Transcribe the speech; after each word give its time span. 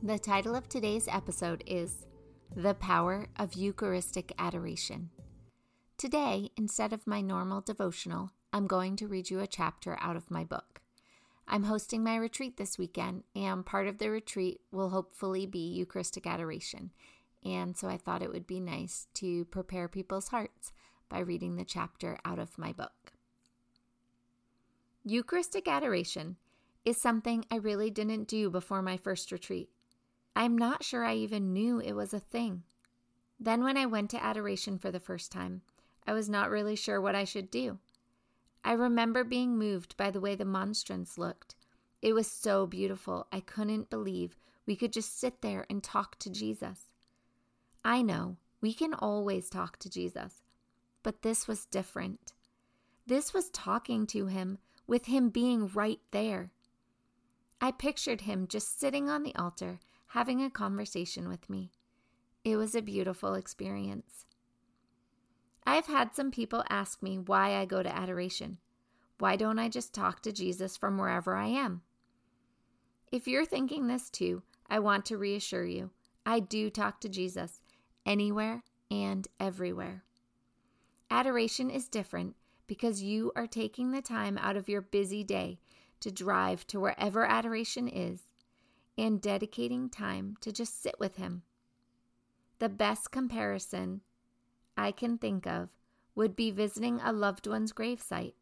The 0.00 0.16
title 0.16 0.54
of 0.54 0.68
today's 0.68 1.08
episode 1.08 1.64
is 1.66 2.06
The 2.54 2.74
Power 2.74 3.26
of 3.36 3.54
Eucharistic 3.54 4.32
Adoration. 4.38 5.10
Today, 5.96 6.50
instead 6.56 6.92
of 6.92 7.04
my 7.04 7.20
normal 7.20 7.62
devotional, 7.62 8.30
I'm 8.52 8.68
going 8.68 8.94
to 8.94 9.08
read 9.08 9.28
you 9.28 9.40
a 9.40 9.48
chapter 9.48 9.98
out 10.00 10.14
of 10.14 10.30
my 10.30 10.44
book. 10.44 10.82
I'm 11.48 11.64
hosting 11.64 12.04
my 12.04 12.14
retreat 12.14 12.58
this 12.58 12.78
weekend, 12.78 13.24
and 13.34 13.66
part 13.66 13.88
of 13.88 13.98
the 13.98 14.08
retreat 14.08 14.60
will 14.70 14.90
hopefully 14.90 15.46
be 15.46 15.74
Eucharistic 15.74 16.28
Adoration. 16.28 16.92
And 17.44 17.76
so 17.76 17.88
I 17.88 17.96
thought 17.96 18.22
it 18.22 18.32
would 18.32 18.46
be 18.46 18.60
nice 18.60 19.08
to 19.14 19.46
prepare 19.46 19.88
people's 19.88 20.28
hearts 20.28 20.72
by 21.08 21.18
reading 21.18 21.56
the 21.56 21.64
chapter 21.64 22.20
out 22.24 22.38
of 22.38 22.56
my 22.56 22.72
book. 22.72 23.14
Eucharistic 25.04 25.66
Adoration 25.66 26.36
is 26.84 27.02
something 27.02 27.44
I 27.50 27.56
really 27.56 27.90
didn't 27.90 28.28
do 28.28 28.48
before 28.48 28.80
my 28.80 28.96
first 28.96 29.32
retreat. 29.32 29.70
I'm 30.38 30.56
not 30.56 30.84
sure 30.84 31.04
I 31.04 31.16
even 31.16 31.52
knew 31.52 31.80
it 31.80 31.94
was 31.94 32.14
a 32.14 32.20
thing. 32.20 32.62
Then, 33.40 33.64
when 33.64 33.76
I 33.76 33.86
went 33.86 34.10
to 34.10 34.24
adoration 34.24 34.78
for 34.78 34.92
the 34.92 35.00
first 35.00 35.32
time, 35.32 35.62
I 36.06 36.12
was 36.12 36.28
not 36.28 36.48
really 36.48 36.76
sure 36.76 37.00
what 37.00 37.16
I 37.16 37.24
should 37.24 37.50
do. 37.50 37.80
I 38.64 38.74
remember 38.74 39.24
being 39.24 39.58
moved 39.58 39.96
by 39.96 40.12
the 40.12 40.20
way 40.20 40.36
the 40.36 40.44
monstrance 40.44 41.18
looked. 41.18 41.56
It 42.00 42.12
was 42.12 42.30
so 42.30 42.68
beautiful, 42.68 43.26
I 43.32 43.40
couldn't 43.40 43.90
believe 43.90 44.36
we 44.64 44.76
could 44.76 44.92
just 44.92 45.18
sit 45.18 45.40
there 45.40 45.66
and 45.68 45.82
talk 45.82 46.16
to 46.20 46.30
Jesus. 46.30 46.84
I 47.84 48.02
know 48.02 48.36
we 48.60 48.72
can 48.72 48.94
always 48.94 49.50
talk 49.50 49.80
to 49.80 49.90
Jesus, 49.90 50.44
but 51.02 51.22
this 51.22 51.48
was 51.48 51.66
different. 51.66 52.32
This 53.08 53.34
was 53.34 53.50
talking 53.50 54.06
to 54.08 54.26
him 54.26 54.58
with 54.86 55.06
him 55.06 55.30
being 55.30 55.66
right 55.66 56.00
there. 56.12 56.52
I 57.60 57.72
pictured 57.72 58.20
him 58.20 58.46
just 58.46 58.78
sitting 58.78 59.10
on 59.10 59.24
the 59.24 59.34
altar 59.34 59.80
having 60.08 60.42
a 60.42 60.50
conversation 60.50 61.28
with 61.28 61.48
me. 61.50 61.72
It 62.44 62.56
was 62.56 62.74
a 62.74 62.82
beautiful 62.82 63.34
experience. 63.34 64.26
I've 65.66 65.86
had 65.86 66.14
some 66.14 66.30
people 66.30 66.64
ask 66.70 67.02
me 67.02 67.18
why 67.18 67.56
I 67.56 67.66
go 67.66 67.82
to 67.82 67.94
adoration. 67.94 68.58
Why 69.18 69.36
don't 69.36 69.58
I 69.58 69.68
just 69.68 69.92
talk 69.92 70.22
to 70.22 70.32
Jesus 70.32 70.76
from 70.76 70.96
wherever 70.96 71.36
I 71.36 71.46
am? 71.46 71.82
If 73.12 73.28
you're 73.28 73.44
thinking 73.44 73.86
this 73.86 74.08
too, 74.10 74.42
I 74.70 74.78
want 74.78 75.04
to 75.06 75.18
reassure 75.18 75.64
you 75.64 75.90
I 76.24 76.40
do 76.40 76.68
talk 76.68 77.00
to 77.00 77.08
Jesus 77.08 77.62
anywhere 78.04 78.62
and 78.90 79.26
everywhere. 79.40 80.04
Adoration 81.10 81.70
is 81.70 81.88
different 81.88 82.36
because 82.66 83.02
you 83.02 83.32
are 83.34 83.46
taking 83.46 83.92
the 83.92 84.02
time 84.02 84.36
out 84.36 84.54
of 84.54 84.68
your 84.68 84.82
busy 84.82 85.24
day 85.24 85.58
to 86.00 86.10
drive 86.10 86.66
to 86.66 86.80
wherever 86.80 87.24
adoration 87.24 87.88
is 87.88 88.27
and 88.98 89.22
dedicating 89.22 89.88
time 89.88 90.36
to 90.40 90.52
just 90.52 90.82
sit 90.82 90.96
with 90.98 91.16
Him. 91.16 91.42
The 92.58 92.68
best 92.68 93.12
comparison 93.12 94.00
I 94.76 94.90
can 94.90 95.16
think 95.16 95.46
of 95.46 95.68
would 96.16 96.34
be 96.34 96.50
visiting 96.50 97.00
a 97.00 97.12
loved 97.12 97.46
one's 97.46 97.72
gravesite. 97.72 98.34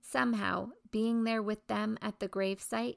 Somehow, 0.00 0.70
being 0.90 1.24
there 1.24 1.42
with 1.42 1.66
them 1.66 1.98
at 2.00 2.18
the 2.18 2.28
gravesite, 2.28 2.96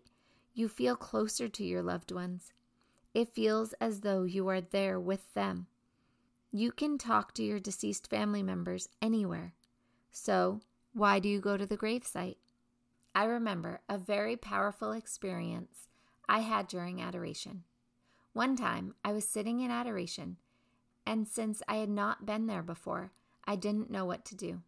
you 0.53 0.69
feel 0.69 0.96
closer 0.96 1.50
to 1.50 1.66
your 1.66 1.84
loved 1.84 2.13
ones. 2.13 2.53
It 3.13 3.34
feels 3.34 3.74
as 3.74 4.01
though 4.01 4.24
you 4.24 4.47
are 4.47 4.62
there 4.62 5.00
with 5.00 5.34
them. 5.34 5.68
You 6.51 6.72
can 6.72 6.97
talk 6.97 7.34
to 7.34 7.44
your 7.44 7.59
deceased 7.59 8.09
family 8.09 8.41
members 8.41 8.88
anywhere. 9.01 9.53
So, 10.12 10.62
why 10.94 11.19
do 11.19 11.28
you 11.28 11.41
go 11.41 11.57
to 11.57 11.66
the 11.66 11.78
gravesite? 11.78 12.38
I 13.13 13.25
remember 13.25 13.81
a 13.90 13.97
very 13.97 14.38
powerful 14.38 14.94
experience 14.94 15.90
I 16.28 16.40
had 16.40 16.68
during 16.68 17.02
adoration. 17.02 17.63
One 18.34 18.56
time, 18.56 18.96
I 19.03 19.13
was 19.13 19.28
sitting 19.28 19.59
in 19.62 19.72
adoration, 19.72 20.38
and 21.06 21.28
since 21.28 21.62
I 21.68 21.78
had 21.78 21.90
not 21.90 22.25
been 22.25 22.47
there 22.47 22.63
before, 22.63 23.12
I 23.46 23.56
didn't 23.56 23.91
know 23.91 24.06
what 24.06 24.25
to 24.25 24.36
do. 24.36 24.62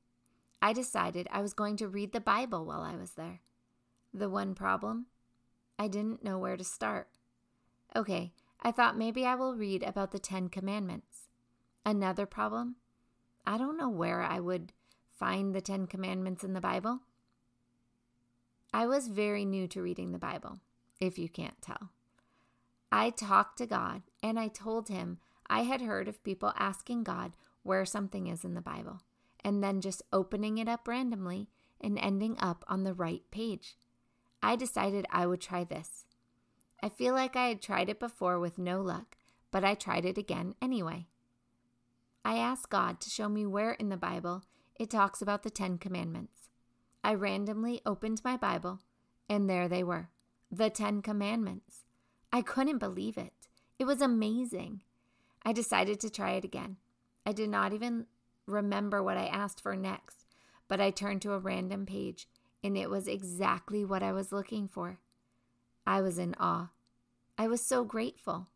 I 0.61 0.73
decided 0.73 1.27
I 1.31 1.41
was 1.41 1.53
going 1.53 1.77
to 1.77 1.87
read 1.87 2.13
the 2.13 2.19
Bible 2.19 2.65
while 2.65 2.81
I 2.81 2.95
was 2.95 3.11
there. 3.11 3.41
The 4.13 4.29
one 4.29 4.55
problem? 4.55 5.07
I 5.77 5.87
didn't 5.87 6.23
know 6.23 6.37
where 6.37 6.57
to 6.57 6.63
start. 6.63 7.09
Okay, 7.95 8.33
I 8.61 8.71
thought 8.71 8.97
maybe 8.97 9.25
I 9.25 9.35
will 9.35 9.55
read 9.55 9.83
about 9.83 10.11
the 10.11 10.19
Ten 10.19 10.49
Commandments. 10.49 11.27
Another 11.85 12.25
problem? 12.25 12.75
I 13.45 13.57
don't 13.57 13.77
know 13.77 13.89
where 13.89 14.21
I 14.21 14.39
would 14.39 14.73
find 15.17 15.53
the 15.53 15.61
Ten 15.61 15.87
Commandments 15.87 16.43
in 16.43 16.53
the 16.53 16.61
Bible. 16.61 17.01
I 18.73 18.85
was 18.85 19.07
very 19.07 19.45
new 19.45 19.67
to 19.69 19.81
reading 19.81 20.11
the 20.11 20.19
Bible 20.19 20.59
if 20.99 21.17
you 21.17 21.29
can't 21.29 21.61
tell. 21.61 21.89
I 22.91 23.09
talked 23.09 23.57
to 23.57 23.65
God 23.65 24.03
and 24.23 24.39
I 24.39 24.47
told 24.47 24.87
him 24.87 25.19
I 25.49 25.61
had 25.61 25.81
heard 25.81 26.07
of 26.07 26.23
people 26.23 26.53
asking 26.57 27.03
God 27.03 27.33
where 27.63 27.85
something 27.85 28.27
is 28.27 28.43
in 28.43 28.53
the 28.53 28.61
Bible 28.61 29.01
and 29.43 29.63
then 29.63 29.81
just 29.81 30.01
opening 30.11 30.57
it 30.57 30.67
up 30.67 30.87
randomly 30.87 31.49
and 31.79 31.99
ending 31.99 32.37
up 32.39 32.63
on 32.67 32.83
the 32.83 32.93
right 32.93 33.23
page. 33.31 33.77
I 34.41 34.55
decided 34.55 35.05
I 35.09 35.27
would 35.27 35.41
try 35.41 35.63
this. 35.63 36.05
I 36.81 36.89
feel 36.89 37.13
like 37.13 37.35
I 37.35 37.47
had 37.47 37.61
tried 37.61 37.89
it 37.89 37.99
before 37.99 38.39
with 38.39 38.57
no 38.57 38.81
luck, 38.81 39.17
but 39.51 39.63
I 39.63 39.73
tried 39.73 40.05
it 40.05 40.17
again 40.17 40.55
anyway. 40.61 41.07
I 42.23 42.37
asked 42.37 42.69
God 42.69 42.99
to 43.01 43.09
show 43.09 43.29
me 43.29 43.45
where 43.45 43.71
in 43.73 43.89
the 43.89 43.97
Bible 43.97 44.43
it 44.79 44.89
talks 44.89 45.21
about 45.21 45.43
the 45.43 45.49
Ten 45.49 45.77
Commandments. 45.77 46.49
I 47.03 47.13
randomly 47.13 47.81
opened 47.85 48.21
my 48.23 48.37
Bible, 48.37 48.79
and 49.29 49.49
there 49.49 49.67
they 49.67 49.83
were 49.83 50.09
the 50.51 50.69
Ten 50.69 51.01
Commandments. 51.01 51.83
I 52.31 52.41
couldn't 52.41 52.77
believe 52.77 53.17
it. 53.17 53.33
It 53.79 53.85
was 53.85 54.01
amazing. 54.01 54.81
I 55.43 55.53
decided 55.53 55.99
to 56.01 56.09
try 56.09 56.31
it 56.31 56.43
again. 56.43 56.77
I 57.25 57.31
did 57.33 57.49
not 57.49 57.73
even 57.73 58.05
remember 58.45 59.03
what 59.03 59.17
I 59.17 59.25
asked 59.25 59.61
for 59.61 59.75
next, 59.75 60.25
but 60.67 60.79
I 60.79 60.91
turned 60.91 61.21
to 61.23 61.33
a 61.33 61.39
random 61.39 61.85
page 61.85 62.27
and 62.63 62.77
it 62.77 62.89
was 62.89 63.07
exactly 63.07 63.85
what 63.85 64.03
I 64.03 64.11
was 64.11 64.31
looking 64.31 64.67
for. 64.67 64.99
I 65.85 66.01
was 66.01 66.17
in 66.17 66.35
awe. 66.39 66.71
I 67.37 67.47
was 67.47 67.61
so 67.61 67.83
grateful. 67.83 68.47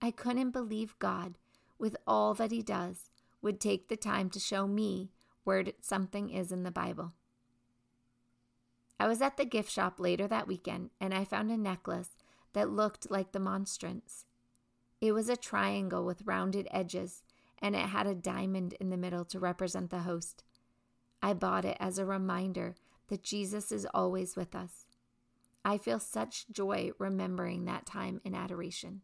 I 0.00 0.10
couldn't 0.10 0.52
believe 0.52 0.98
God, 0.98 1.36
with 1.78 1.96
all 2.06 2.32
that 2.34 2.52
He 2.52 2.62
does, 2.62 3.10
would 3.42 3.60
take 3.60 3.88
the 3.88 3.96
time 3.96 4.30
to 4.30 4.40
show 4.40 4.66
me 4.66 5.10
where 5.44 5.64
something 5.80 6.30
is 6.30 6.52
in 6.52 6.62
the 6.62 6.70
Bible. 6.70 7.12
I 9.00 9.08
was 9.08 9.22
at 9.22 9.38
the 9.38 9.46
gift 9.46 9.72
shop 9.72 9.98
later 9.98 10.28
that 10.28 10.46
weekend 10.46 10.90
and 11.00 11.14
I 11.14 11.24
found 11.24 11.50
a 11.50 11.56
necklace 11.56 12.10
that 12.52 12.68
looked 12.68 13.10
like 13.10 13.32
the 13.32 13.40
monstrance. 13.40 14.26
It 15.00 15.12
was 15.12 15.30
a 15.30 15.38
triangle 15.38 16.04
with 16.04 16.26
rounded 16.26 16.68
edges 16.70 17.22
and 17.60 17.74
it 17.74 17.86
had 17.86 18.06
a 18.06 18.14
diamond 18.14 18.74
in 18.74 18.90
the 18.90 18.98
middle 18.98 19.24
to 19.24 19.38
represent 19.38 19.88
the 19.88 20.00
host. 20.00 20.44
I 21.22 21.32
bought 21.32 21.64
it 21.64 21.78
as 21.80 21.96
a 21.96 22.04
reminder 22.04 22.74
that 23.08 23.22
Jesus 23.22 23.72
is 23.72 23.86
always 23.94 24.36
with 24.36 24.54
us. 24.54 24.84
I 25.64 25.78
feel 25.78 25.98
such 25.98 26.50
joy 26.50 26.90
remembering 26.98 27.64
that 27.64 27.86
time 27.86 28.20
in 28.22 28.34
adoration. 28.34 29.00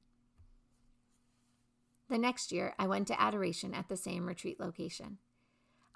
The 2.11 2.19
next 2.19 2.53
year, 2.53 2.75
I 2.79 2.87
went 2.87 3.09
to 3.09 3.21
adoration 3.21 3.73
at 3.73 3.89
the 3.89 3.97
same 3.97 4.27
retreat 4.27 4.61
location. 4.61 5.19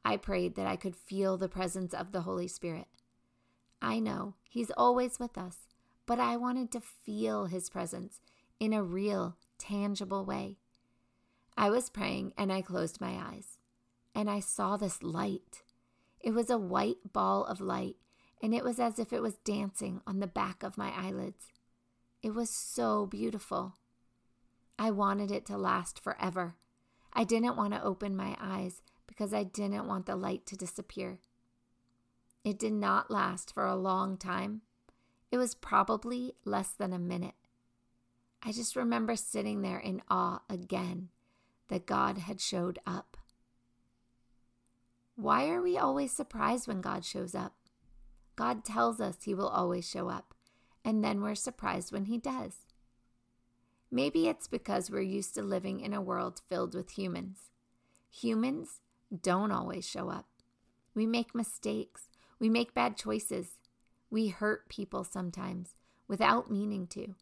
I 0.06 0.16
prayed 0.16 0.54
that 0.54 0.66
I 0.66 0.76
could 0.76 0.96
feel 0.96 1.36
the 1.36 1.50
presence 1.50 1.92
of 1.92 2.12
the 2.12 2.22
Holy 2.22 2.48
Spirit. 2.48 2.86
I 3.82 3.98
know 3.98 4.34
He's 4.48 4.70
always 4.76 5.18
with 5.18 5.38
us, 5.38 5.68
but 6.06 6.18
I 6.18 6.36
wanted 6.36 6.72
to 6.72 6.80
feel 6.80 7.46
His 7.46 7.70
presence 7.70 8.20
in 8.58 8.72
a 8.72 8.82
real, 8.82 9.36
tangible 9.58 10.24
way. 10.24 10.58
I 11.56 11.70
was 11.70 11.90
praying 11.90 12.32
and 12.36 12.52
I 12.52 12.62
closed 12.62 13.00
my 13.00 13.12
eyes, 13.12 13.58
and 14.14 14.30
I 14.30 14.40
saw 14.40 14.76
this 14.76 15.02
light. 15.02 15.62
It 16.20 16.32
was 16.32 16.50
a 16.50 16.58
white 16.58 17.12
ball 17.12 17.44
of 17.44 17.60
light, 17.60 17.96
and 18.42 18.54
it 18.54 18.64
was 18.64 18.78
as 18.78 18.98
if 18.98 19.12
it 19.12 19.22
was 19.22 19.38
dancing 19.38 20.00
on 20.06 20.20
the 20.20 20.26
back 20.26 20.62
of 20.62 20.78
my 20.78 20.92
eyelids. 20.96 21.52
It 22.22 22.34
was 22.34 22.50
so 22.50 23.06
beautiful. 23.06 23.74
I 24.78 24.90
wanted 24.90 25.30
it 25.30 25.46
to 25.46 25.56
last 25.56 26.02
forever. 26.02 26.56
I 27.12 27.24
didn't 27.24 27.56
want 27.56 27.74
to 27.74 27.82
open 27.82 28.16
my 28.16 28.36
eyes 28.40 28.82
because 29.06 29.34
I 29.34 29.42
didn't 29.44 29.86
want 29.86 30.06
the 30.06 30.16
light 30.16 30.46
to 30.46 30.56
disappear. 30.56 31.18
It 32.44 32.58
did 32.58 32.72
not 32.72 33.10
last 33.10 33.52
for 33.52 33.66
a 33.66 33.76
long 33.76 34.16
time. 34.16 34.62
It 35.30 35.38
was 35.38 35.54
probably 35.54 36.34
less 36.44 36.70
than 36.70 36.92
a 36.92 36.98
minute. 36.98 37.34
I 38.42 38.52
just 38.52 38.74
remember 38.76 39.16
sitting 39.16 39.60
there 39.60 39.78
in 39.78 40.02
awe 40.08 40.40
again 40.48 41.10
that 41.68 41.86
God 41.86 42.18
had 42.18 42.40
showed 42.40 42.78
up. 42.86 43.18
Why 45.14 45.50
are 45.50 45.60
we 45.60 45.76
always 45.76 46.12
surprised 46.12 46.66
when 46.66 46.80
God 46.80 47.04
shows 47.04 47.34
up? 47.34 47.54
God 48.36 48.64
tells 48.64 49.00
us 49.00 49.24
He 49.24 49.34
will 49.34 49.48
always 49.48 49.86
show 49.86 50.08
up, 50.08 50.34
and 50.82 51.04
then 51.04 51.20
we're 51.20 51.34
surprised 51.34 51.92
when 51.92 52.06
He 52.06 52.16
does. 52.16 52.60
Maybe 53.90 54.28
it's 54.28 54.48
because 54.48 54.90
we're 54.90 55.02
used 55.02 55.34
to 55.34 55.42
living 55.42 55.80
in 55.80 55.92
a 55.92 56.00
world 56.00 56.40
filled 56.48 56.74
with 56.74 56.92
humans. 56.92 57.50
Humans 58.10 58.80
don't 59.22 59.52
always 59.52 59.86
show 59.86 60.08
up. 60.08 60.26
We 60.94 61.06
make 61.06 61.34
mistakes, 61.34 62.08
we 62.40 62.48
make 62.48 62.74
bad 62.74 62.96
choices, 62.96 63.58
we 64.10 64.28
hurt 64.28 64.68
people 64.68 65.04
sometimes 65.04 65.74
without 66.08 66.50
meaning 66.50 66.86
to, 66.88 67.14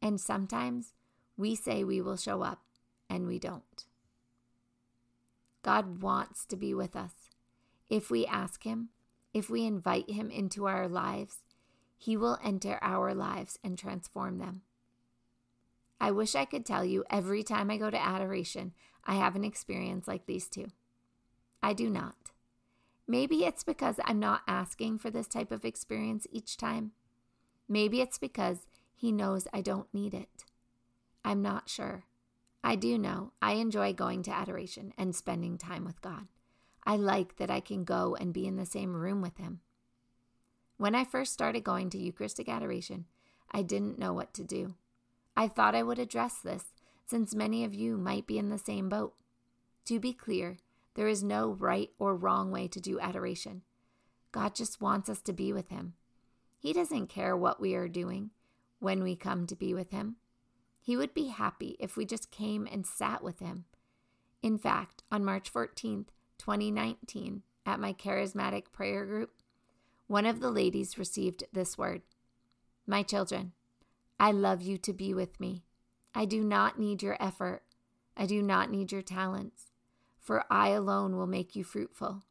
and 0.00 0.20
sometimes 0.20 0.92
we 1.36 1.54
say 1.54 1.82
we 1.82 2.00
will 2.00 2.16
show 2.16 2.42
up 2.42 2.60
and 3.10 3.26
we 3.26 3.38
don't. 3.38 3.84
God 5.62 6.02
wants 6.02 6.44
to 6.46 6.56
be 6.56 6.72
with 6.74 6.94
us. 6.94 7.12
If 7.90 8.10
we 8.10 8.26
ask 8.26 8.62
Him, 8.62 8.90
if 9.34 9.50
we 9.50 9.66
invite 9.66 10.10
Him 10.10 10.30
into 10.30 10.66
our 10.66 10.86
lives, 10.86 11.38
He 11.96 12.16
will 12.16 12.38
enter 12.44 12.78
our 12.82 13.14
lives 13.14 13.58
and 13.64 13.76
transform 13.76 14.38
them. 14.38 14.62
I 16.00 16.12
wish 16.12 16.34
I 16.34 16.44
could 16.44 16.64
tell 16.64 16.84
you 16.84 17.04
every 17.10 17.42
time 17.42 17.70
I 17.70 17.76
go 17.76 17.90
to 17.90 18.00
adoration, 18.00 18.72
I 19.04 19.14
have 19.14 19.34
an 19.34 19.44
experience 19.44 20.06
like 20.06 20.26
these 20.26 20.48
two. 20.48 20.68
I 21.62 21.72
do 21.72 21.90
not. 21.90 22.14
Maybe 23.10 23.46
it's 23.46 23.64
because 23.64 23.98
I'm 24.04 24.20
not 24.20 24.42
asking 24.46 24.98
for 24.98 25.10
this 25.10 25.26
type 25.26 25.50
of 25.50 25.64
experience 25.64 26.26
each 26.30 26.58
time. 26.58 26.92
Maybe 27.66 28.02
it's 28.02 28.18
because 28.18 28.66
He 28.94 29.10
knows 29.10 29.48
I 29.50 29.62
don't 29.62 29.92
need 29.94 30.12
it. 30.12 30.44
I'm 31.24 31.40
not 31.40 31.70
sure. 31.70 32.04
I 32.62 32.76
do 32.76 32.98
know 32.98 33.32
I 33.40 33.52
enjoy 33.52 33.94
going 33.94 34.22
to 34.24 34.30
adoration 34.30 34.92
and 34.98 35.16
spending 35.16 35.56
time 35.56 35.86
with 35.86 36.02
God. 36.02 36.28
I 36.84 36.96
like 36.96 37.36
that 37.36 37.50
I 37.50 37.60
can 37.60 37.84
go 37.84 38.14
and 38.14 38.32
be 38.32 38.46
in 38.46 38.56
the 38.56 38.66
same 38.66 38.94
room 38.94 39.22
with 39.22 39.38
Him. 39.38 39.60
When 40.76 40.94
I 40.94 41.04
first 41.04 41.32
started 41.32 41.64
going 41.64 41.88
to 41.90 41.98
Eucharistic 41.98 42.48
adoration, 42.48 43.06
I 43.50 43.62
didn't 43.62 43.98
know 43.98 44.12
what 44.12 44.34
to 44.34 44.44
do. 44.44 44.74
I 45.34 45.48
thought 45.48 45.74
I 45.74 45.82
would 45.82 45.98
address 45.98 46.38
this 46.38 46.64
since 47.06 47.34
many 47.34 47.64
of 47.64 47.74
you 47.74 47.96
might 47.96 48.26
be 48.26 48.38
in 48.38 48.50
the 48.50 48.58
same 48.58 48.90
boat. 48.90 49.14
To 49.86 49.98
be 49.98 50.12
clear, 50.12 50.58
there 50.98 51.06
is 51.06 51.22
no 51.22 51.52
right 51.52 51.90
or 52.00 52.16
wrong 52.16 52.50
way 52.50 52.66
to 52.66 52.80
do 52.80 52.98
adoration. 52.98 53.62
God 54.32 54.56
just 54.56 54.80
wants 54.80 55.08
us 55.08 55.20
to 55.22 55.32
be 55.32 55.52
with 55.52 55.68
Him. 55.68 55.92
He 56.58 56.72
doesn't 56.72 57.06
care 57.06 57.36
what 57.36 57.60
we 57.60 57.76
are 57.76 57.86
doing 57.86 58.30
when 58.80 59.04
we 59.04 59.14
come 59.14 59.46
to 59.46 59.54
be 59.54 59.72
with 59.72 59.92
Him. 59.92 60.16
He 60.80 60.96
would 60.96 61.14
be 61.14 61.28
happy 61.28 61.76
if 61.78 61.96
we 61.96 62.04
just 62.04 62.32
came 62.32 62.66
and 62.66 62.84
sat 62.84 63.22
with 63.22 63.38
Him. 63.38 63.66
In 64.42 64.58
fact, 64.58 65.04
on 65.08 65.24
March 65.24 65.52
14th, 65.52 66.08
2019, 66.36 67.42
at 67.64 67.78
my 67.78 67.92
charismatic 67.92 68.72
prayer 68.72 69.06
group, 69.06 69.30
one 70.08 70.26
of 70.26 70.40
the 70.40 70.50
ladies 70.50 70.98
received 70.98 71.44
this 71.52 71.78
word 71.78 72.02
My 72.88 73.04
children, 73.04 73.52
I 74.18 74.32
love 74.32 74.62
you 74.62 74.76
to 74.78 74.92
be 74.92 75.14
with 75.14 75.38
me. 75.38 75.62
I 76.12 76.24
do 76.24 76.42
not 76.42 76.76
need 76.76 77.04
your 77.04 77.16
effort. 77.20 77.62
I 78.16 78.26
do 78.26 78.42
not 78.42 78.68
need 78.72 78.90
your 78.90 79.02
talents, 79.02 79.68
for 80.28 80.44
I 80.50 80.68
alone 80.68 81.16
will 81.16 81.26
make 81.26 81.56
you 81.56 81.64
fruitful. 81.64 82.22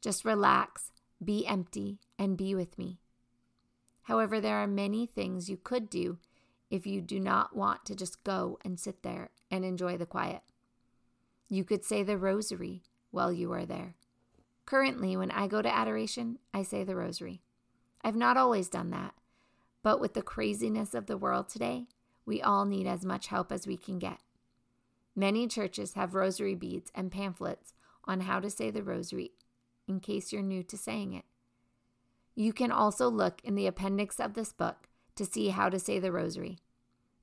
Just 0.00 0.24
relax, 0.24 0.92
be 1.22 1.46
empty, 1.46 1.98
and 2.18 2.38
be 2.38 2.54
with 2.54 2.78
me. 2.78 3.00
However, 4.04 4.40
there 4.40 4.56
are 4.56 4.66
many 4.66 5.04
things 5.04 5.50
you 5.50 5.58
could 5.58 5.90
do 5.90 6.16
if 6.70 6.86
you 6.86 7.02
do 7.02 7.20
not 7.20 7.54
want 7.54 7.84
to 7.84 7.94
just 7.94 8.24
go 8.24 8.58
and 8.64 8.80
sit 8.80 9.02
there 9.02 9.28
and 9.50 9.62
enjoy 9.62 9.98
the 9.98 10.06
quiet. 10.06 10.40
You 11.50 11.64
could 11.64 11.84
say 11.84 12.02
the 12.02 12.16
rosary 12.16 12.82
while 13.10 13.30
you 13.30 13.52
are 13.52 13.66
there. 13.66 13.96
Currently, 14.64 15.14
when 15.14 15.30
I 15.30 15.48
go 15.48 15.60
to 15.60 15.76
adoration, 15.76 16.38
I 16.54 16.62
say 16.62 16.82
the 16.82 16.96
rosary. 16.96 17.42
I've 18.02 18.16
not 18.16 18.38
always 18.38 18.70
done 18.70 18.88
that, 18.92 19.12
but 19.82 20.00
with 20.00 20.14
the 20.14 20.22
craziness 20.22 20.94
of 20.94 21.04
the 21.04 21.18
world 21.18 21.50
today, 21.50 21.88
we 22.24 22.40
all 22.40 22.64
need 22.64 22.86
as 22.86 23.04
much 23.04 23.26
help 23.26 23.52
as 23.52 23.66
we 23.66 23.76
can 23.76 23.98
get. 23.98 24.18
Many 25.18 25.48
churches 25.48 25.94
have 25.94 26.14
rosary 26.14 26.54
beads 26.54 26.92
and 26.94 27.10
pamphlets 27.10 27.74
on 28.04 28.20
how 28.20 28.38
to 28.38 28.48
say 28.48 28.70
the 28.70 28.84
rosary 28.84 29.32
in 29.88 29.98
case 29.98 30.32
you're 30.32 30.42
new 30.42 30.62
to 30.62 30.78
saying 30.78 31.12
it. 31.12 31.24
You 32.36 32.52
can 32.52 32.70
also 32.70 33.08
look 33.08 33.40
in 33.42 33.56
the 33.56 33.66
appendix 33.66 34.20
of 34.20 34.34
this 34.34 34.52
book 34.52 34.88
to 35.16 35.24
see 35.24 35.48
how 35.48 35.70
to 35.70 35.80
say 35.80 35.98
the 35.98 36.12
rosary. 36.12 36.60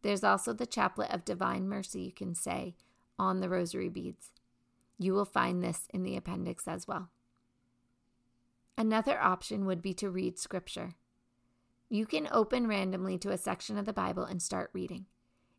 There's 0.01 0.25
also 0.25 0.51
the 0.51 0.65
chaplet 0.65 1.09
of 1.09 1.23
divine 1.23 1.69
mercy 1.69 2.01
you 2.01 2.11
can 2.11 2.35
say 2.35 2.75
on 3.17 3.39
the 3.39 3.47
rosary 3.47 3.87
beads. 3.87 4.31
You 4.97 5.13
will 5.13 5.23
find 5.23 5.63
this 5.63 5.87
in 5.93 6.03
the 6.03 6.17
appendix 6.17 6.67
as 6.67 6.89
well. 6.89 7.11
Another 8.77 9.17
option 9.17 9.65
would 9.67 9.81
be 9.81 9.93
to 9.93 10.09
read 10.09 10.37
scripture. 10.37 10.95
You 11.89 12.05
can 12.05 12.27
open 12.29 12.67
randomly 12.67 13.17
to 13.19 13.31
a 13.31 13.37
section 13.37 13.77
of 13.77 13.85
the 13.85 13.93
Bible 13.93 14.25
and 14.25 14.41
start 14.41 14.69
reading. 14.73 15.05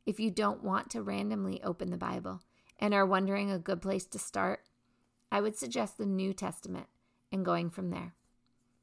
If 0.07 0.21
you 0.21 0.31
don't 0.31 0.63
want 0.63 0.89
to 0.91 1.03
randomly 1.03 1.61
open 1.65 1.91
the 1.91 1.97
Bible 1.97 2.41
and 2.79 2.95
are 2.95 3.05
wondering 3.05 3.51
a 3.51 3.59
good 3.59 3.83
place 3.83 4.07
to 4.07 4.21
start, 4.21 4.61
I 5.33 5.41
would 5.41 5.57
suggest 5.57 5.99
the 5.99 6.07
New 6.07 6.33
Testament 6.33 6.87
and 7.33 7.45
going 7.45 7.71
from 7.71 7.91
there. 7.91 8.15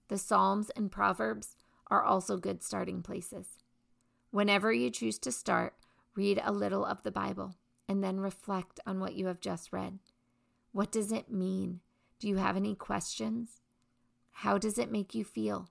The 0.09 0.17
Psalms 0.17 0.69
and 0.75 0.91
Proverbs 0.91 1.55
are 1.87 2.03
also 2.03 2.35
good 2.35 2.61
starting 2.61 3.01
places. 3.01 3.47
Whenever 4.31 4.73
you 4.73 4.89
choose 4.89 5.17
to 5.19 5.31
start, 5.31 5.75
read 6.13 6.41
a 6.43 6.51
little 6.51 6.85
of 6.85 7.03
the 7.03 7.11
Bible 7.11 7.55
and 7.87 8.03
then 8.03 8.19
reflect 8.19 8.81
on 8.85 8.99
what 8.99 9.15
you 9.15 9.27
have 9.27 9.39
just 9.39 9.71
read. 9.71 9.99
What 10.73 10.91
does 10.91 11.11
it 11.11 11.31
mean? 11.31 11.79
Do 12.19 12.27
you 12.27 12.35
have 12.35 12.57
any 12.57 12.75
questions? 12.75 13.61
How 14.31 14.57
does 14.57 14.77
it 14.77 14.91
make 14.91 15.15
you 15.15 15.23
feel? 15.23 15.69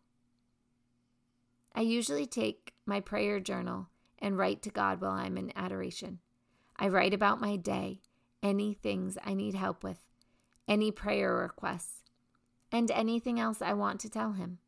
I 1.74 1.82
usually 1.82 2.26
take 2.26 2.72
my 2.86 3.00
prayer 3.00 3.40
journal 3.40 3.88
and 4.22 4.38
write 4.38 4.62
to 4.62 4.70
God 4.70 5.02
while 5.02 5.10
I'm 5.10 5.36
in 5.36 5.52
adoration. 5.54 6.20
I 6.76 6.88
write 6.88 7.12
about 7.12 7.42
my 7.42 7.56
day, 7.56 8.00
any 8.42 8.72
things 8.72 9.18
I 9.22 9.34
need 9.34 9.54
help 9.54 9.84
with, 9.84 9.98
any 10.66 10.90
prayer 10.90 11.34
requests, 11.34 12.04
and 12.72 12.90
anything 12.90 13.38
else 13.38 13.60
I 13.60 13.74
want 13.74 14.00
to 14.00 14.08
tell 14.08 14.32
Him. 14.32 14.58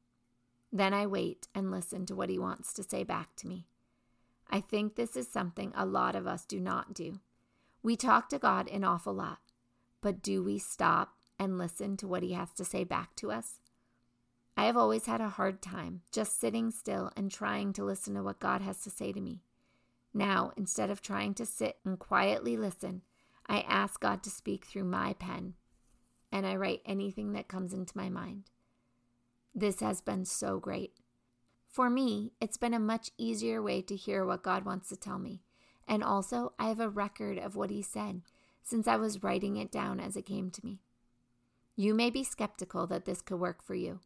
Then 0.71 0.93
I 0.93 1.07
wait 1.07 1.49
and 1.55 1.71
listen 1.71 2.05
to 2.07 2.15
what 2.15 2.29
He 2.29 2.39
wants 2.39 2.75
to 2.75 2.83
say 2.83 3.03
back 3.05 3.35
to 3.37 3.49
me. 3.49 3.67
I 4.51 4.61
think 4.61 4.97
this 4.97 5.17
is 5.17 5.29
something 5.29 5.73
a 5.75 5.87
lot 5.87 6.15
of 6.15 6.27
us 6.27 6.45
do 6.45 6.61
not 6.61 6.93
do. 6.93 7.21
We 7.83 7.97
talk 7.97 8.29
to 8.29 8.39
God 8.39 8.69
an 8.69 8.85
awful 8.85 9.15
lot. 9.15 9.39
But 10.05 10.21
do 10.21 10.43
we 10.43 10.59
stop 10.59 11.15
and 11.39 11.57
listen 11.57 11.97
to 11.97 12.07
what 12.07 12.23
he 12.23 12.33
has 12.33 12.53
to 12.57 12.65
say 12.65 12.85
back 12.85 13.17
to 13.17 13.33
us? 13.33 13.61
I 14.55 14.67
have 14.67 14.77
always 14.77 15.07
had 15.07 15.23
a 15.23 15.31
hard 15.31 15.63
time 15.63 16.03
just 16.13 16.39
sitting 16.39 16.71
still 16.71 17.11
and 17.17 17.31
trying 17.31 17.73
to 17.73 17.85
listen 17.85 18.13
to 18.13 18.23
what 18.23 18.39
God 18.39 18.61
has 18.61 18.83
to 18.83 18.91
say 18.91 19.13
to 19.13 19.21
me. 19.23 19.41
Now, 20.15 20.53
instead 20.57 20.91
of 20.91 21.03
trying 21.03 21.35
to 21.35 21.45
sit 21.45 21.79
and 21.85 21.99
quietly 21.99 22.57
listen, 22.57 23.03
I 23.47 23.61
ask 23.61 24.01
God 24.01 24.23
to 24.23 24.31
speak 24.31 24.65
through 24.65 24.85
my 24.85 25.13
pen 25.15 25.55
and 26.31 26.47
I 26.47 26.57
write 26.57 26.83
anything 26.87 27.33
that 27.33 27.49
comes 27.49 27.73
into 27.73 27.97
my 27.97 28.09
mind. 28.09 28.51
This 29.55 29.81
has 29.81 30.01
been 30.01 30.25
so 30.25 30.59
great. 30.59 30.95
For 31.67 31.89
me, 31.89 32.33
it's 32.41 32.57
been 32.57 32.75
a 32.75 32.81
much 32.81 33.11
easier 33.19 33.63
way 33.63 33.83
to 33.83 33.97
hear 33.97 34.25
what 34.25 34.43
God 34.43 34.65
wants 34.65 34.89
to 34.89 34.97
tell 34.97 35.19
me. 35.19 35.43
And 35.87 36.03
also, 36.03 36.53
I 36.59 36.69
have 36.69 36.81
a 36.81 36.89
record 36.89 37.39
of 37.39 37.57
what 37.57 37.71
He 37.71 37.83
said 37.83 38.23
since 38.63 38.89
I 38.89 38.97
was 38.97 39.23
writing 39.23 39.57
it 39.57 39.71
down 39.71 40.01
as 40.01 40.17
it 40.17 40.27
came 40.27 40.51
to 40.51 40.65
me. 40.65 40.81
You 41.77 41.95
may 41.95 42.11
be 42.11 42.25
skeptical 42.25 42.87
that 42.87 43.05
this 43.05 43.21
could 43.21 43.39
work 43.39 43.63
for 43.63 43.75
you, 43.75 44.01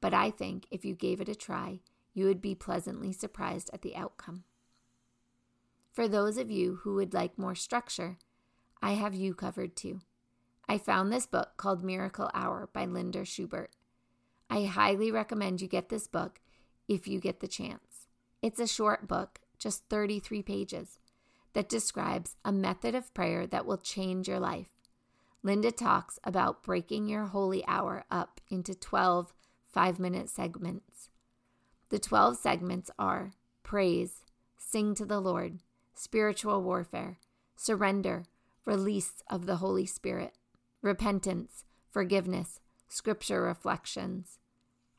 but 0.00 0.12
I 0.12 0.30
think 0.30 0.66
if 0.70 0.84
you 0.84 0.94
gave 0.94 1.20
it 1.20 1.28
a 1.28 1.34
try, 1.34 1.80
you 2.12 2.26
would 2.26 2.42
be 2.42 2.54
pleasantly 2.54 3.12
surprised 3.12 3.70
at 3.72 3.82
the 3.82 3.96
outcome. 3.96 4.44
For 5.92 6.08
those 6.08 6.38
of 6.38 6.50
you 6.50 6.80
who 6.82 6.94
would 6.94 7.12
like 7.12 7.38
more 7.38 7.54
structure, 7.54 8.18
I 8.82 8.92
have 8.92 9.14
you 9.14 9.34
covered 9.34 9.76
too. 9.76 10.00
I 10.68 10.78
found 10.78 11.12
this 11.12 11.26
book 11.26 11.50
called 11.56 11.84
Miracle 11.84 12.30
Hour 12.32 12.68
by 12.72 12.86
Linda 12.86 13.24
Schubert. 13.24 13.70
I 14.48 14.64
highly 14.64 15.10
recommend 15.10 15.60
you 15.60 15.68
get 15.68 15.88
this 15.88 16.06
book 16.06 16.40
if 16.88 17.06
you 17.06 17.20
get 17.20 17.40
the 17.40 17.48
chance. 17.48 18.06
It's 18.40 18.58
a 18.58 18.66
short 18.66 19.06
book, 19.06 19.40
just 19.58 19.84
33 19.90 20.42
pages, 20.42 20.98
that 21.52 21.68
describes 21.68 22.36
a 22.44 22.52
method 22.52 22.94
of 22.94 23.12
prayer 23.12 23.46
that 23.46 23.66
will 23.66 23.76
change 23.76 24.28
your 24.28 24.40
life. 24.40 24.70
Linda 25.42 25.70
talks 25.70 26.18
about 26.24 26.62
breaking 26.62 27.06
your 27.06 27.26
holy 27.26 27.64
hour 27.66 28.04
up 28.10 28.40
into 28.48 28.74
12 28.74 29.34
five 29.72 29.98
minute 29.98 30.28
segments. 30.28 31.08
The 31.88 31.98
12 31.98 32.36
segments 32.36 32.90
are 32.98 33.32
praise, 33.62 34.24
sing 34.56 34.94
to 34.94 35.04
the 35.04 35.20
Lord, 35.20 35.60
spiritual 35.94 36.62
warfare, 36.62 37.18
surrender, 37.56 38.24
release 38.64 39.22
of 39.28 39.46
the 39.46 39.56
Holy 39.56 39.86
Spirit, 39.86 40.34
repentance, 40.80 41.64
forgiveness, 41.90 42.60
scripture 42.88 43.42
reflections, 43.42 44.38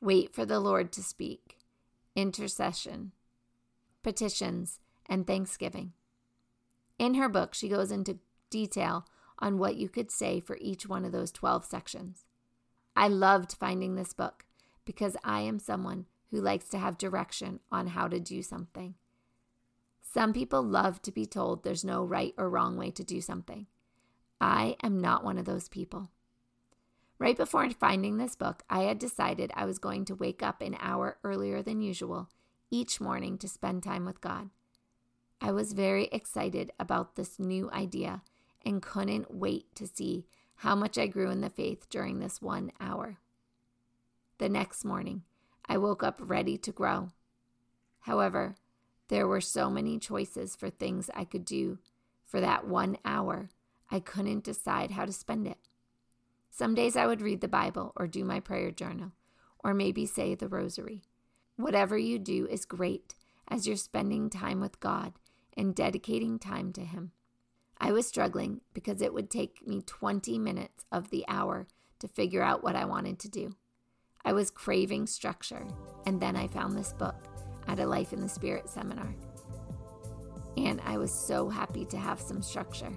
wait 0.01 0.33
for 0.33 0.45
the 0.45 0.59
Lord 0.59 0.91
to 0.93 1.03
speak, 1.03 1.57
intercession, 2.15 3.11
petitions, 4.03 4.79
and 5.07 5.25
thanksgiving. 5.25 5.93
In 6.99 7.15
her 7.15 7.29
book, 7.29 7.53
she 7.53 7.69
goes 7.69 7.91
into 7.91 8.19
detail 8.49 9.05
on 9.39 9.57
what 9.57 9.75
you 9.75 9.89
could 9.89 10.11
say 10.11 10.39
for 10.39 10.57
each 10.61 10.87
one 10.87 11.05
of 11.05 11.11
those 11.11 11.31
12 11.31 11.65
sections. 11.65 12.25
I 12.95 13.07
loved 13.07 13.53
finding 13.53 13.95
this 13.95 14.13
book 14.13 14.45
because 14.85 15.17
I 15.23 15.41
am 15.41 15.59
someone 15.59 16.05
who 16.31 16.39
likes 16.41 16.69
to 16.69 16.77
have 16.77 16.97
direction 16.97 17.59
on 17.71 17.87
how 17.87 18.07
to 18.07 18.19
do 18.19 18.41
something. 18.41 18.95
Some 20.13 20.31
people 20.31 20.61
love 20.61 21.01
to 21.01 21.11
be 21.11 21.25
told 21.25 21.63
there's 21.63 21.83
no 21.83 22.03
right 22.03 22.35
or 22.37 22.47
wrong 22.47 22.77
way 22.77 22.91
to 22.91 23.03
do 23.03 23.19
something. 23.19 23.65
I 24.39 24.75
am 24.83 24.99
not 24.99 25.23
one 25.23 25.39
of 25.39 25.45
those 25.45 25.67
people. 25.67 26.11
Right 27.17 27.35
before 27.35 27.67
finding 27.71 28.17
this 28.17 28.35
book, 28.35 28.61
I 28.69 28.83
had 28.83 28.99
decided 28.99 29.51
I 29.55 29.65
was 29.65 29.79
going 29.79 30.05
to 30.05 30.15
wake 30.15 30.43
up 30.43 30.61
an 30.61 30.77
hour 30.79 31.17
earlier 31.23 31.63
than 31.63 31.81
usual 31.81 32.29
each 32.69 33.01
morning 33.01 33.39
to 33.39 33.47
spend 33.47 33.81
time 33.81 34.05
with 34.05 34.21
God. 34.21 34.51
I 35.41 35.51
was 35.51 35.73
very 35.73 36.09
excited 36.11 36.71
about 36.79 37.15
this 37.15 37.39
new 37.39 37.71
idea 37.71 38.21
and 38.63 38.83
couldn't 38.83 39.33
wait 39.33 39.73
to 39.77 39.87
see 39.87 40.27
how 40.57 40.75
much 40.75 40.95
I 40.99 41.07
grew 41.07 41.31
in 41.31 41.41
the 41.41 41.49
faith 41.49 41.89
during 41.89 42.19
this 42.19 42.39
one 42.39 42.71
hour. 42.79 43.17
The 44.37 44.47
next 44.47 44.85
morning, 44.85 45.23
I 45.67 45.77
woke 45.79 46.03
up 46.03 46.19
ready 46.21 46.59
to 46.59 46.71
grow. 46.71 47.09
However, 48.01 48.57
there 49.13 49.27
were 49.27 49.41
so 49.41 49.69
many 49.69 49.99
choices 49.99 50.55
for 50.55 50.71
things 50.71 51.07
I 51.13 51.23
could 51.23 51.45
do 51.45 51.77
for 52.25 52.41
that 52.41 52.67
one 52.67 52.97
hour, 53.05 53.51
I 53.91 53.99
couldn't 53.99 54.43
decide 54.43 54.89
how 54.89 55.05
to 55.05 55.13
spend 55.13 55.45
it. 55.45 55.59
Some 56.49 56.73
days 56.73 56.97
I 56.97 57.05
would 57.05 57.21
read 57.21 57.39
the 57.39 57.47
Bible 57.47 57.93
or 57.95 58.07
do 58.07 58.25
my 58.25 58.39
prayer 58.39 58.71
journal, 58.71 59.11
or 59.63 59.75
maybe 59.75 60.07
say 60.07 60.33
the 60.33 60.47
rosary. 60.47 61.03
Whatever 61.57 61.95
you 61.95 62.17
do 62.17 62.47
is 62.47 62.65
great 62.65 63.13
as 63.47 63.67
you're 63.67 63.75
spending 63.75 64.31
time 64.31 64.59
with 64.59 64.79
God 64.79 65.13
and 65.55 65.75
dedicating 65.75 66.39
time 66.39 66.73
to 66.73 66.81
Him. 66.81 67.11
I 67.79 67.91
was 67.91 68.07
struggling 68.07 68.61
because 68.73 68.99
it 68.99 69.13
would 69.13 69.29
take 69.29 69.67
me 69.67 69.83
20 69.85 70.39
minutes 70.39 70.85
of 70.91 71.11
the 71.11 71.23
hour 71.27 71.67
to 71.99 72.07
figure 72.07 72.41
out 72.41 72.63
what 72.63 72.75
I 72.75 72.85
wanted 72.85 73.19
to 73.19 73.29
do. 73.29 73.53
I 74.25 74.33
was 74.33 74.49
craving 74.49 75.05
structure, 75.05 75.67
and 76.07 76.19
then 76.19 76.35
I 76.35 76.47
found 76.47 76.75
this 76.75 76.93
book 76.93 77.27
at 77.67 77.79
a 77.79 77.85
Life 77.85 78.13
in 78.13 78.21
the 78.21 78.29
Spirit 78.29 78.69
seminar. 78.69 79.15
And 80.57 80.81
I 80.85 80.97
was 80.97 81.13
so 81.13 81.49
happy 81.49 81.85
to 81.85 81.97
have 81.97 82.19
some 82.19 82.41
structure. 82.41 82.95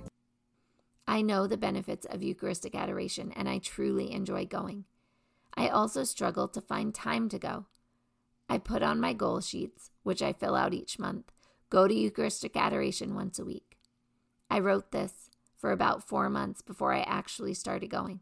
I 1.09 1.23
know 1.23 1.47
the 1.47 1.57
benefits 1.57 2.07
of 2.07 2.23
Eucharistic 2.23 2.75
adoration, 2.75 3.33
and 3.33 3.49
I 3.49 3.59
truly 3.59 4.13
enjoy 4.13 4.45
going. 4.47 4.85
I 5.57 5.69
also 5.69 6.05
struggle 6.05 6.49
to 6.49 6.61
find 6.61 6.95
time 6.95 7.29
to 7.31 7.39
go. 7.39 7.67
I 8.49 8.59
put 8.59 8.83
on 8.83 9.01
my 9.01 9.13
goal 9.13 9.41
sheets, 9.41 9.91
which 10.03 10.23
I 10.23 10.33
fill 10.33 10.55
out 10.55 10.75
each 10.75 10.99
month, 10.99 11.33
go 11.71 11.89
to 11.89 11.95
Eucharistic 11.95 12.57
adoration 12.57 13.15
once 13.15 13.39
a 13.39 13.45
week. 13.45 13.79
I 14.51 14.59
wrote 14.61 14.93
this 14.93 15.31
for 15.57 15.73
about 15.73 16.07
four 16.07 16.29
months 16.29 16.61
before 16.61 16.93
I 16.93 17.01
actually 17.01 17.55
started 17.55 17.91
going. 17.91 18.21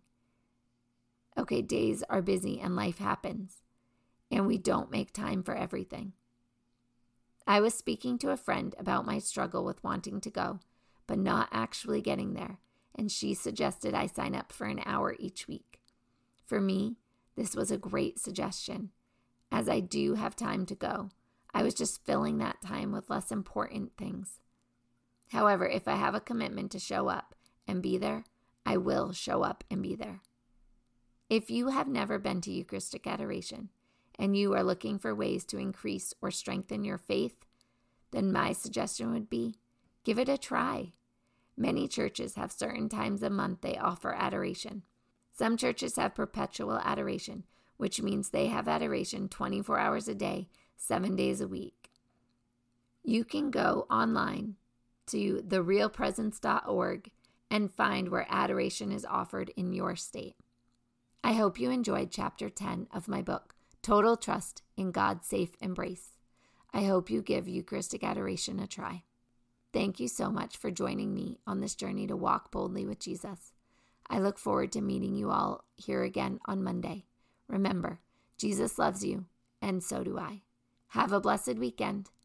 Okay, 1.37 1.63
days 1.63 2.05
are 2.09 2.23
busy 2.23 2.61
and 2.61 2.77
life 2.77 2.99
happens, 2.99 3.63
and 4.31 4.47
we 4.47 4.57
don't 4.57 4.91
make 4.91 5.13
time 5.13 5.43
for 5.43 5.55
everything. 5.55 6.13
I 7.47 7.61
was 7.61 7.75
speaking 7.75 8.19
to 8.19 8.31
a 8.31 8.37
friend 8.37 8.75
about 8.79 9.05
my 9.05 9.19
struggle 9.19 9.65
with 9.65 9.85
wanting 9.85 10.21
to 10.23 10.31
go, 10.31 10.61
but 11.07 11.19
not 11.19 11.49
actually 11.53 12.01
getting 12.01 12.33
there, 12.33 12.59
and 12.95 13.13
she 13.13 13.35
suggested 13.35 13.95
I 13.95 14.07
sign 14.07 14.35
up 14.35 14.51
for 14.51 14.67
an 14.67 14.81
hour 14.87 15.15
each 15.19 15.47
week. 15.47 15.81
For 16.47 16.61
me, 16.61 16.97
this 17.37 17.55
was 17.55 17.71
a 17.71 17.77
great 17.77 18.19
suggestion, 18.19 18.91
as 19.53 19.69
I 19.69 19.81
do 19.81 20.15
have 20.15 20.37
time 20.37 20.65
to 20.67 20.75
go. 20.75 21.11
I 21.53 21.63
was 21.63 21.75
just 21.75 22.05
filling 22.05 22.39
that 22.39 22.63
time 22.63 22.93
with 22.93 23.11
less 23.11 23.31
important 23.31 23.97
things. 23.97 24.41
However, 25.31 25.67
if 25.67 25.87
I 25.87 25.97
have 25.97 26.15
a 26.15 26.21
commitment 26.21 26.73
to 26.73 26.79
show 26.79 27.09
up 27.09 27.35
and 27.67 27.83
be 27.83 27.99
there, 27.99 28.25
I 28.65 28.79
will 28.79 29.13
show 29.13 29.43
up 29.43 29.65
and 29.71 29.83
be 29.83 29.95
there. 29.95 30.23
If 31.29 31.51
you 31.51 31.69
have 31.69 31.89
never 31.89 32.19
been 32.19 32.41
to 32.43 32.53
Eucharistic 32.53 33.07
adoration 33.07 33.71
and 34.19 34.37
you 34.37 34.55
are 34.55 34.63
looking 34.63 34.99
for 34.99 35.15
ways 35.15 35.45
to 35.47 35.59
increase 35.59 36.15
or 36.21 36.31
strengthen 36.31 36.85
your 36.85 36.99
faith, 36.99 37.45
then 38.11 38.33
my 38.33 38.53
suggestion 38.53 39.13
would 39.13 39.29
be 39.29 39.57
give 40.05 40.19
it 40.19 40.29
a 40.29 40.39
try. 40.39 40.93
Many 41.57 41.89
churches 41.89 42.35
have 42.35 42.53
certain 42.53 42.89
times 42.89 43.23
a 43.23 43.31
month 43.31 43.61
they 43.61 43.77
offer 43.77 44.13
adoration. 44.13 44.83
Some 45.33 45.57
churches 45.57 45.97
have 45.97 46.15
perpetual 46.15 46.79
adoration, 46.79 47.45
which 47.77 48.01
means 48.01 48.31
they 48.31 48.47
have 48.47 48.69
adoration 48.69 49.29
24 49.29 49.79
hours 49.79 50.09
a 50.09 50.15
day, 50.15 50.49
seven 50.77 51.17
days 51.17 51.41
a 51.41 51.49
week. 51.49 51.91
You 53.03 53.25
can 53.25 53.51
go 53.51 53.87
online 53.91 54.57
to 55.09 55.43
therealpresence.org 55.47 57.11
and 57.51 57.73
find 57.73 58.09
where 58.09 58.27
adoration 58.29 58.91
is 58.91 59.05
offered 59.05 59.53
in 59.57 59.73
your 59.73 59.97
state. 59.97 60.37
I 61.23 61.33
hope 61.33 61.59
you 61.59 61.71
enjoyed 61.71 62.11
chapter 62.11 62.49
10 62.49 62.89
of 62.93 63.09
my 63.09 63.23
book, 63.23 63.54
Total 63.85 64.17
Trust 64.17 64.63
in 64.79 64.93
God's 64.93 65.27
Safe 65.27 65.55
Embrace. 65.61 66.17
I 66.73 66.85
hope 66.85 67.11
you 67.11 67.21
give 67.21 67.47
Eucharistic 67.47 68.03
adoration 68.03 68.59
a 68.59 68.67
try. 68.67 69.03
Thank 69.75 70.01
you 70.01 70.09
so 70.09 70.31
much 70.31 70.57
for 70.57 70.71
joining 70.71 71.13
me 71.13 71.39
on 71.47 71.61
this 71.61 71.75
journey 71.75 72.07
to 72.07 72.17
walk 72.17 72.51
boldly 72.51 72.87
with 72.87 72.99
Jesus. 72.99 73.53
I 74.09 74.21
look 74.21 74.39
forward 74.39 74.73
to 74.73 74.81
meeting 74.81 75.15
you 75.15 75.31
all 75.31 75.65
here 75.77 76.03
again 76.03 76.39
on 76.47 76.65
Monday. 76.65 77.05
Remember, 77.47 78.01
Jesus 78.39 78.79
loves 78.79 79.05
you, 79.05 79.27
and 79.61 79.85
so 79.85 80.03
do 80.03 80.19
I. 80.19 80.41
Have 80.89 81.13
a 81.13 81.21
blessed 81.21 81.57
weekend. 81.57 82.09